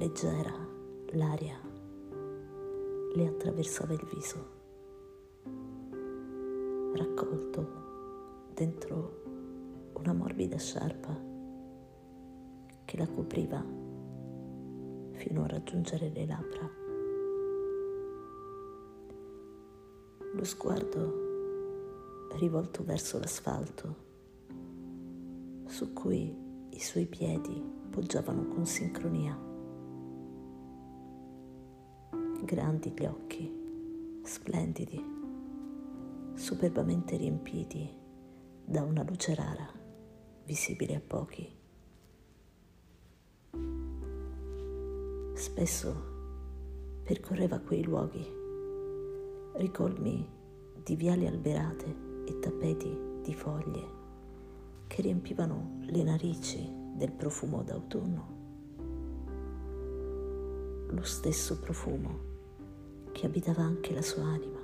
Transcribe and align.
Leggera, 0.00 0.54
l'aria 1.08 1.60
le 3.12 3.26
attraversava 3.26 3.92
il 3.92 4.08
viso, 4.10 4.46
raccolto 6.94 8.48
dentro 8.54 9.90
una 9.98 10.14
morbida 10.14 10.56
sciarpa 10.56 11.14
che 12.86 12.96
la 12.96 13.06
copriva 13.08 13.62
fino 15.12 15.42
a 15.44 15.48
raggiungere 15.48 16.08
le 16.08 16.24
labbra. 16.24 16.70
Lo 20.32 20.44
sguardo 20.44 22.28
rivolto 22.38 22.82
verso 22.84 23.18
l'asfalto 23.18 23.96
su 25.66 25.92
cui 25.92 26.34
i 26.70 26.80
suoi 26.80 27.04
piedi 27.04 27.62
poggiavano 27.90 28.46
con 28.46 28.64
sincronia 28.64 29.48
grandi 32.50 32.90
gli 32.90 33.04
occhi, 33.04 34.20
splendidi, 34.24 35.00
superbamente 36.34 37.16
riempiti 37.16 37.88
da 38.64 38.82
una 38.82 39.04
luce 39.04 39.36
rara, 39.36 39.68
visibile 40.44 40.96
a 40.96 41.00
pochi. 41.00 41.48
Spesso 45.34 45.94
percorreva 47.04 47.60
quei 47.60 47.84
luoghi, 47.84 48.26
ricolmi 49.54 50.28
di 50.82 50.96
viali 50.96 51.28
alberate 51.28 52.24
e 52.26 52.36
tappeti 52.40 53.20
di 53.22 53.32
foglie 53.32 53.98
che 54.88 55.02
riempivano 55.02 55.78
le 55.82 56.02
narici 56.02 56.68
del 56.96 57.12
profumo 57.12 57.62
d'autunno. 57.62 58.38
Lo 60.88 61.02
stesso 61.04 61.60
profumo 61.60 62.29
che 63.20 63.26
abitava 63.26 63.62
anche 63.62 63.92
la 63.92 64.00
sua 64.00 64.24
anima. 64.24 64.58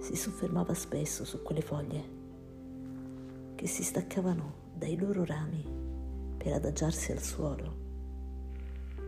Si 0.00 0.16
soffermava 0.16 0.74
spesso 0.74 1.24
su 1.24 1.40
quelle 1.40 1.60
foglie 1.60 2.04
che 3.54 3.68
si 3.68 3.84
staccavano 3.84 4.70
dai 4.74 4.98
loro 4.98 5.24
rami 5.24 5.64
per 6.36 6.54
adagiarsi 6.54 7.12
al 7.12 7.22
suolo, 7.22 7.76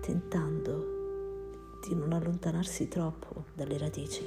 tentando 0.00 1.76
di 1.86 1.94
non 1.94 2.14
allontanarsi 2.14 2.88
troppo 2.88 3.44
dalle 3.52 3.76
radici, 3.76 4.24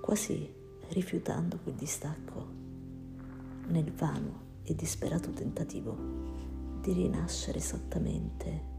quasi 0.00 0.50
rifiutando 0.88 1.58
quel 1.62 1.74
distacco 1.74 2.46
nel 3.66 3.92
vano 3.92 4.40
e 4.62 4.74
disperato 4.74 5.32
tentativo 5.32 5.94
di 6.80 6.94
rinascere 6.94 7.58
esattamente 7.58 8.71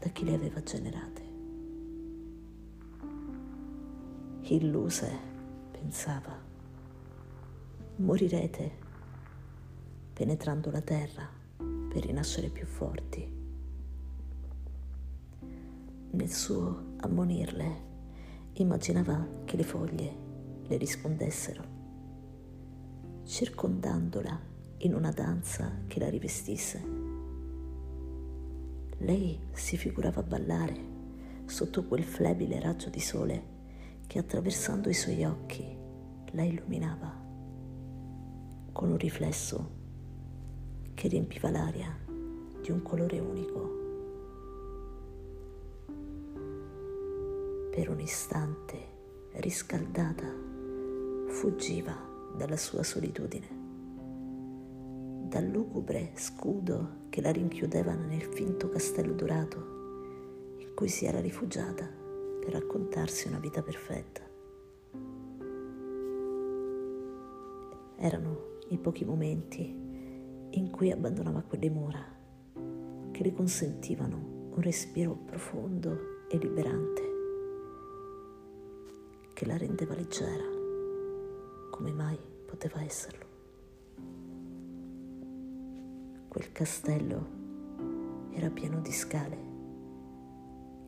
da 0.00 0.08
chi 0.08 0.24
le 0.24 0.34
aveva 0.34 0.62
generate. 0.62 1.28
Illuse, 4.40 5.18
pensava, 5.70 6.36
morirete 7.96 8.78
penetrando 10.14 10.70
la 10.70 10.80
terra 10.80 11.28
per 11.56 12.06
rinascere 12.06 12.48
più 12.48 12.64
forti. 12.64 13.38
Nel 16.12 16.32
suo 16.32 16.94
ammonirle, 16.96 17.88
immaginava 18.54 19.42
che 19.44 19.56
le 19.56 19.64
foglie 19.64 20.16
le 20.66 20.76
rispondessero, 20.78 21.64
circondandola 23.24 24.48
in 24.78 24.94
una 24.94 25.10
danza 25.10 25.82
che 25.86 26.00
la 26.00 26.08
rivestisse 26.08 26.99
lei 29.00 29.38
si 29.52 29.76
figurava 29.76 30.22
ballare 30.22 30.88
sotto 31.46 31.84
quel 31.84 32.04
flebile 32.04 32.60
raggio 32.60 32.90
di 32.90 33.00
sole 33.00 33.58
che 34.06 34.18
attraversando 34.18 34.88
i 34.88 34.94
suoi 34.94 35.24
occhi 35.24 35.64
la 36.32 36.42
illuminava 36.42 37.10
con 38.72 38.90
un 38.90 38.98
riflesso 38.98 39.78
che 40.94 41.08
riempiva 41.08 41.50
l'aria 41.50 41.96
di 42.60 42.70
un 42.70 42.82
colore 42.82 43.18
unico. 43.18 43.78
Per 47.70 47.88
un 47.88 48.00
istante, 48.00 48.78
riscaldata, 49.34 50.28
fuggiva 51.28 51.96
dalla 52.36 52.56
sua 52.56 52.82
solitudine 52.82 53.59
dal 55.30 55.46
lugubre 55.46 56.10
scudo 56.14 57.06
che 57.08 57.20
la 57.20 57.30
rinchiudeva 57.30 57.94
nel 57.94 58.22
finto 58.22 58.68
castello 58.68 59.12
dorato 59.12 60.56
in 60.58 60.74
cui 60.74 60.88
si 60.88 61.04
era 61.06 61.20
rifugiata 61.20 61.88
per 62.40 62.50
raccontarsi 62.50 63.28
una 63.28 63.38
vita 63.38 63.62
perfetta. 63.62 64.22
Erano 67.96 68.58
i 68.70 68.78
pochi 68.78 69.04
momenti 69.04 69.62
in 70.50 70.70
cui 70.72 70.90
abbandonava 70.90 71.42
quelle 71.42 71.70
mura 71.70 72.04
che 73.12 73.22
le 73.22 73.32
consentivano 73.32 74.16
un 74.50 74.60
respiro 74.60 75.14
profondo 75.14 76.26
e 76.28 76.38
liberante 76.38 77.02
che 79.32 79.46
la 79.46 79.56
rendeva 79.56 79.94
leggera 79.94 80.44
come 81.70 81.92
mai 81.92 82.18
poteva 82.46 82.82
esserlo. 82.82 83.29
Quel 86.30 86.52
castello 86.52 87.26
era 88.30 88.50
pieno 88.50 88.78
di 88.78 88.92
scale 88.92 89.36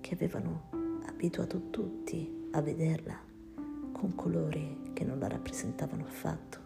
che 0.00 0.14
avevano 0.14 0.68
abituato 1.06 1.68
tutti 1.68 2.46
a 2.52 2.62
vederla 2.62 3.18
con 3.90 4.14
colori 4.14 4.92
che 4.92 5.02
non 5.02 5.18
la 5.18 5.26
rappresentavano 5.26 6.04
affatto. 6.04 6.58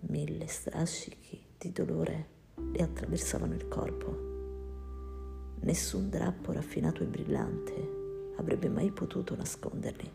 Mille 0.00 0.48
strascichi 0.48 1.40
di 1.56 1.70
dolore 1.70 2.28
le 2.56 2.82
attraversavano 2.82 3.54
il 3.54 3.68
corpo. 3.68 5.54
Nessun 5.60 6.10
drappo 6.10 6.50
raffinato 6.50 7.04
e 7.04 7.06
brillante 7.06 8.34
avrebbe 8.38 8.68
mai 8.68 8.90
potuto 8.90 9.36
nasconderli. 9.36 10.10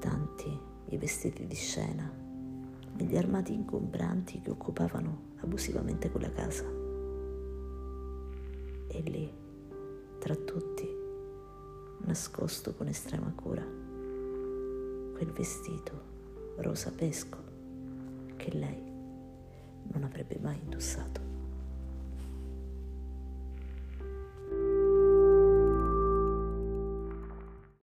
Tanti 0.00 0.60
i 0.86 0.98
vestiti 0.98 1.46
di 1.46 1.54
scena 1.54 2.25
negli 2.96 3.16
armadi 3.16 3.54
ingombranti 3.54 4.40
che 4.40 4.50
occupavano 4.50 5.34
abusivamente 5.40 6.10
quella 6.10 6.30
casa. 6.30 6.64
E 8.88 9.00
lì, 9.02 9.32
tra 10.18 10.34
tutti, 10.34 10.88
nascosto 12.04 12.74
con 12.74 12.88
estrema 12.88 13.32
cura, 13.34 13.62
quel 13.62 15.32
vestito 15.32 16.14
rosa 16.56 16.90
pesco 16.90 17.38
che 18.36 18.50
lei 18.52 18.82
non 19.92 20.02
avrebbe 20.02 20.38
mai 20.40 20.58
indossato. 20.62 21.25